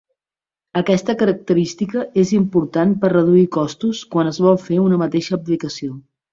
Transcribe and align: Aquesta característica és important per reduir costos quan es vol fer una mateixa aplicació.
Aquesta 0.79 1.13
característica 1.19 2.07
és 2.23 2.33
important 2.39 2.97
per 3.05 3.13
reduir 3.15 3.45
costos 3.59 4.03
quan 4.17 4.33
es 4.33 4.43
vol 4.49 4.61
fer 4.67 4.83
una 4.89 5.03
mateixa 5.07 5.41
aplicació. 5.41 5.97